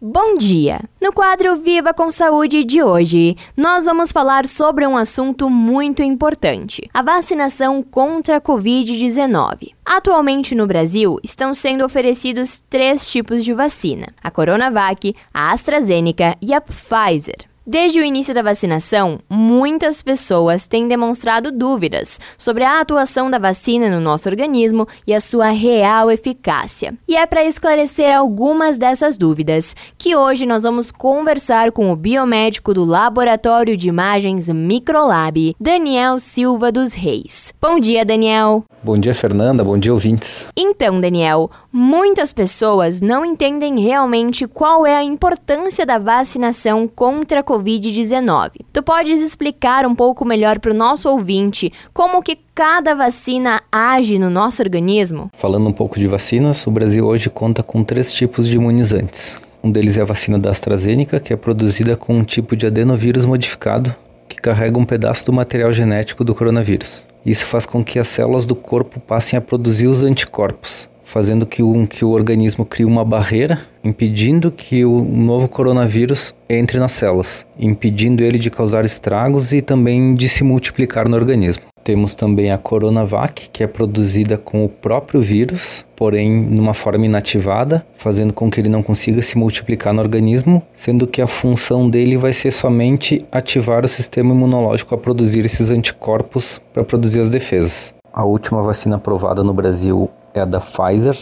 Bom 0.00 0.36
dia! 0.36 0.78
No 1.02 1.12
quadro 1.12 1.56
Viva 1.56 1.92
com 1.92 2.08
Saúde 2.08 2.62
de 2.62 2.80
hoje, 2.80 3.36
nós 3.56 3.84
vamos 3.84 4.12
falar 4.12 4.46
sobre 4.46 4.86
um 4.86 4.96
assunto 4.96 5.50
muito 5.50 6.04
importante: 6.04 6.88
a 6.94 7.02
vacinação 7.02 7.82
contra 7.82 8.36
a 8.36 8.40
Covid-19. 8.40 9.72
Atualmente 9.84 10.54
no 10.54 10.68
Brasil, 10.68 11.18
estão 11.24 11.52
sendo 11.52 11.84
oferecidos 11.84 12.62
três 12.70 13.10
tipos 13.10 13.44
de 13.44 13.52
vacina: 13.52 14.06
a 14.22 14.30
Coronavac, 14.30 15.16
a 15.34 15.50
AstraZeneca 15.50 16.36
e 16.40 16.54
a 16.54 16.60
Pfizer. 16.60 17.48
Desde 17.70 18.00
o 18.00 18.02
início 18.02 18.32
da 18.32 18.40
vacinação, 18.40 19.18
muitas 19.28 20.00
pessoas 20.00 20.66
têm 20.66 20.88
demonstrado 20.88 21.52
dúvidas 21.52 22.18
sobre 22.38 22.64
a 22.64 22.80
atuação 22.80 23.30
da 23.30 23.38
vacina 23.38 23.90
no 23.90 24.00
nosso 24.00 24.26
organismo 24.26 24.88
e 25.06 25.12
a 25.12 25.20
sua 25.20 25.50
real 25.50 26.10
eficácia. 26.10 26.94
E 27.06 27.14
é 27.14 27.26
para 27.26 27.44
esclarecer 27.44 28.16
algumas 28.16 28.78
dessas 28.78 29.18
dúvidas 29.18 29.76
que 29.98 30.16
hoje 30.16 30.46
nós 30.46 30.62
vamos 30.62 30.90
conversar 30.90 31.70
com 31.70 31.92
o 31.92 31.96
biomédico 31.96 32.72
do 32.72 32.86
Laboratório 32.86 33.76
de 33.76 33.86
Imagens 33.86 34.48
Microlab, 34.48 35.54
Daniel 35.60 36.18
Silva 36.20 36.72
dos 36.72 36.94
Reis. 36.94 37.52
Bom 37.60 37.78
dia, 37.78 38.02
Daniel. 38.02 38.64
Bom 38.82 38.96
dia, 38.96 39.12
Fernanda. 39.12 39.62
Bom 39.62 39.76
dia, 39.76 39.92
ouvintes. 39.92 40.48
Então, 40.56 41.00
Daniel, 41.00 41.50
muitas 41.70 42.32
pessoas 42.32 43.02
não 43.02 43.26
entendem 43.26 43.78
realmente 43.78 44.46
qual 44.46 44.86
é 44.86 44.96
a 44.96 45.04
importância 45.04 45.84
da 45.84 45.98
vacinação 45.98 46.88
contra 46.88 47.40
a 47.40 47.42
Covid-19. 47.58 48.50
Tu 48.72 48.82
podes 48.82 49.20
explicar 49.20 49.84
um 49.84 49.94
pouco 49.94 50.24
melhor 50.24 50.58
para 50.58 50.72
o 50.72 50.76
nosso 50.76 51.08
ouvinte 51.08 51.72
como 51.92 52.22
que 52.22 52.38
cada 52.54 52.94
vacina 52.94 53.60
age 53.70 54.18
no 54.18 54.30
nosso 54.30 54.62
organismo? 54.62 55.30
Falando 55.34 55.68
um 55.68 55.72
pouco 55.72 55.98
de 55.98 56.06
vacinas, 56.06 56.66
o 56.66 56.70
Brasil 56.70 57.04
hoje 57.04 57.28
conta 57.28 57.62
com 57.62 57.82
três 57.82 58.12
tipos 58.12 58.46
de 58.46 58.56
imunizantes. 58.56 59.40
Um 59.62 59.70
deles 59.70 59.98
é 59.98 60.02
a 60.02 60.04
vacina 60.04 60.38
da 60.38 60.50
AstraZeneca, 60.50 61.18
que 61.18 61.32
é 61.32 61.36
produzida 61.36 61.96
com 61.96 62.16
um 62.16 62.24
tipo 62.24 62.56
de 62.56 62.66
adenovírus 62.66 63.24
modificado 63.24 63.94
que 64.28 64.36
carrega 64.36 64.78
um 64.78 64.84
pedaço 64.84 65.26
do 65.26 65.32
material 65.32 65.72
genético 65.72 66.22
do 66.22 66.34
coronavírus. 66.34 67.06
Isso 67.24 67.44
faz 67.44 67.66
com 67.66 67.82
que 67.82 67.98
as 67.98 68.08
células 68.08 68.46
do 68.46 68.54
corpo 68.54 69.00
passem 69.00 69.36
a 69.36 69.40
produzir 69.40 69.88
os 69.88 70.02
anticorpos, 70.02 70.88
fazendo 71.08 71.46
que 71.46 71.62
o, 71.62 71.86
que 71.86 72.04
o 72.04 72.10
organismo 72.10 72.64
crie 72.64 72.84
uma 72.84 73.04
barreira, 73.04 73.58
impedindo 73.82 74.50
que 74.50 74.84
o 74.84 75.02
novo 75.02 75.48
coronavírus 75.48 76.34
entre 76.48 76.78
nas 76.78 76.92
células, 76.92 77.46
impedindo 77.58 78.22
ele 78.22 78.38
de 78.38 78.50
causar 78.50 78.84
estragos 78.84 79.52
e 79.52 79.62
também 79.62 80.14
de 80.14 80.28
se 80.28 80.44
multiplicar 80.44 81.08
no 81.08 81.16
organismo. 81.16 81.62
Temos 81.82 82.14
também 82.14 82.52
a 82.52 82.58
Coronavac, 82.58 83.48
que 83.50 83.64
é 83.64 83.66
produzida 83.66 84.36
com 84.36 84.62
o 84.62 84.68
próprio 84.68 85.22
vírus, 85.22 85.86
porém 85.96 86.30
numa 86.30 86.74
forma 86.74 87.06
inativada, 87.06 87.86
fazendo 87.96 88.34
com 88.34 88.50
que 88.50 88.60
ele 88.60 88.68
não 88.68 88.82
consiga 88.82 89.22
se 89.22 89.38
multiplicar 89.38 89.94
no 89.94 90.02
organismo, 90.02 90.62
sendo 90.74 91.06
que 91.06 91.22
a 91.22 91.26
função 91.26 91.88
dele 91.88 92.18
vai 92.18 92.34
ser 92.34 92.50
somente 92.50 93.24
ativar 93.32 93.86
o 93.86 93.88
sistema 93.88 94.34
imunológico 94.34 94.94
a 94.94 94.98
produzir 94.98 95.46
esses 95.46 95.70
anticorpos 95.70 96.60
para 96.74 96.84
produzir 96.84 97.20
as 97.20 97.30
defesas. 97.30 97.94
A 98.12 98.24
última 98.24 98.60
vacina 98.60 98.96
aprovada 98.96 99.42
no 99.42 99.54
Brasil 99.54 100.10
é 100.38 100.42
a 100.42 100.44
da 100.44 100.60
Pfizer, 100.60 101.18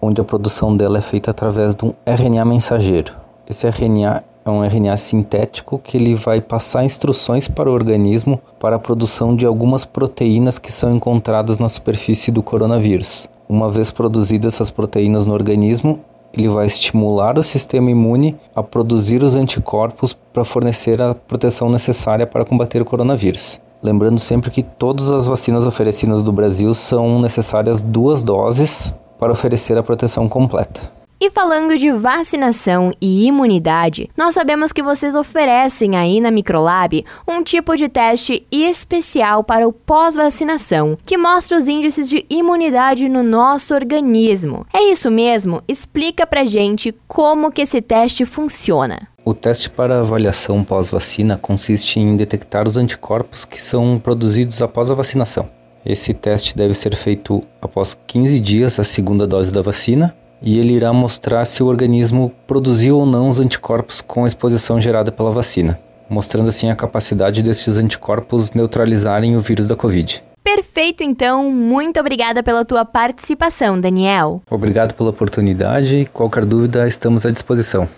onde 0.00 0.20
a 0.20 0.24
produção 0.24 0.76
dela 0.76 0.98
é 0.98 1.02
feita 1.02 1.30
através 1.30 1.74
de 1.74 1.84
um 1.84 1.94
RNA 2.04 2.44
mensageiro. 2.44 3.12
Esse 3.48 3.66
RNA 3.66 4.24
é 4.44 4.50
um 4.50 4.64
RNA 4.64 4.96
sintético 4.96 5.78
que 5.78 5.96
ele 5.96 6.14
vai 6.14 6.40
passar 6.40 6.84
instruções 6.84 7.48
para 7.48 7.70
o 7.70 7.72
organismo 7.72 8.40
para 8.58 8.76
a 8.76 8.78
produção 8.78 9.34
de 9.34 9.46
algumas 9.46 9.84
proteínas 9.84 10.58
que 10.58 10.72
são 10.72 10.94
encontradas 10.94 11.58
na 11.58 11.68
superfície 11.68 12.30
do 12.30 12.42
coronavírus. 12.42 13.28
Uma 13.48 13.70
vez 13.70 13.90
produzidas 13.90 14.54
essas 14.54 14.70
proteínas 14.70 15.26
no 15.26 15.34
organismo, 15.34 16.00
ele 16.32 16.48
vai 16.48 16.66
estimular 16.66 17.38
o 17.38 17.42
sistema 17.42 17.90
imune 17.90 18.36
a 18.54 18.62
produzir 18.62 19.22
os 19.22 19.34
anticorpos 19.34 20.12
para 20.12 20.44
fornecer 20.44 21.00
a 21.00 21.14
proteção 21.14 21.70
necessária 21.70 22.26
para 22.26 22.44
combater 22.44 22.82
o 22.82 22.84
coronavírus. 22.84 23.60
Lembrando 23.86 24.18
sempre 24.18 24.50
que 24.50 24.64
todas 24.64 25.12
as 25.12 25.28
vacinas 25.28 25.64
oferecidas 25.64 26.20
do 26.20 26.32
Brasil 26.32 26.74
são 26.74 27.20
necessárias 27.20 27.80
duas 27.80 28.24
doses 28.24 28.92
para 29.16 29.30
oferecer 29.30 29.78
a 29.78 29.82
proteção 29.82 30.28
completa. 30.28 30.80
E 31.20 31.30
falando 31.30 31.78
de 31.78 31.92
vacinação 31.92 32.92
e 33.00 33.26
imunidade, 33.26 34.10
nós 34.18 34.34
sabemos 34.34 34.72
que 34.72 34.82
vocês 34.82 35.14
oferecem 35.14 35.94
aí 35.94 36.20
na 36.20 36.32
Microlab 36.32 37.04
um 37.28 37.44
tipo 37.44 37.76
de 37.76 37.88
teste 37.88 38.44
especial 38.50 39.44
para 39.44 39.68
o 39.68 39.72
pós-vacinação, 39.72 40.98
que 41.06 41.16
mostra 41.16 41.56
os 41.56 41.68
índices 41.68 42.08
de 42.08 42.26
imunidade 42.28 43.08
no 43.08 43.22
nosso 43.22 43.72
organismo. 43.72 44.66
É 44.74 44.82
isso 44.90 45.12
mesmo? 45.12 45.62
Explica 45.68 46.26
pra 46.26 46.44
gente 46.44 46.92
como 47.06 47.52
que 47.52 47.62
esse 47.62 47.80
teste 47.80 48.26
funciona. 48.26 49.08
O 49.28 49.34
teste 49.34 49.68
para 49.68 49.98
avaliação 49.98 50.62
pós-vacina 50.62 51.36
consiste 51.36 51.98
em 51.98 52.16
detectar 52.16 52.64
os 52.64 52.76
anticorpos 52.76 53.44
que 53.44 53.60
são 53.60 53.98
produzidos 53.98 54.62
após 54.62 54.88
a 54.88 54.94
vacinação. 54.94 55.48
Esse 55.84 56.14
teste 56.14 56.56
deve 56.56 56.74
ser 56.74 56.94
feito 56.94 57.42
após 57.60 57.98
15 58.06 58.38
dias 58.38 58.78
a 58.78 58.84
segunda 58.84 59.26
dose 59.26 59.52
da 59.52 59.60
vacina 59.60 60.14
e 60.40 60.60
ele 60.60 60.74
irá 60.74 60.92
mostrar 60.92 61.44
se 61.44 61.60
o 61.60 61.66
organismo 61.66 62.32
produziu 62.46 62.98
ou 62.98 63.04
não 63.04 63.28
os 63.28 63.40
anticorpos 63.40 64.00
com 64.00 64.22
a 64.22 64.28
exposição 64.28 64.80
gerada 64.80 65.10
pela 65.10 65.32
vacina, 65.32 65.76
mostrando 66.08 66.48
assim 66.48 66.70
a 66.70 66.76
capacidade 66.76 67.42
destes 67.42 67.78
anticorpos 67.78 68.52
neutralizarem 68.52 69.36
o 69.36 69.40
vírus 69.40 69.66
da 69.66 69.74
Covid. 69.74 70.22
Perfeito, 70.44 71.02
então. 71.02 71.50
Muito 71.50 71.98
obrigada 71.98 72.44
pela 72.44 72.64
tua 72.64 72.84
participação, 72.84 73.80
Daniel. 73.80 74.40
Obrigado 74.48 74.94
pela 74.94 75.10
oportunidade. 75.10 76.08
Qualquer 76.12 76.44
dúvida, 76.44 76.86
estamos 76.86 77.26
à 77.26 77.32
disposição. 77.32 77.88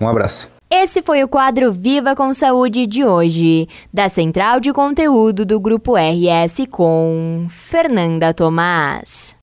Um 0.00 0.08
abraço. 0.08 0.56
Esse 0.70 1.00
foi 1.00 1.24
o 1.24 1.28
quadro 1.28 1.72
Viva 1.72 2.14
com 2.14 2.30
Saúde 2.34 2.86
de 2.86 3.02
hoje, 3.02 3.66
da 3.90 4.06
Central 4.06 4.60
de 4.60 4.70
Conteúdo 4.70 5.46
do 5.46 5.58
Grupo 5.58 5.94
RS 5.96 6.66
com 6.70 7.46
Fernanda 7.48 8.34
Tomás. 8.34 9.38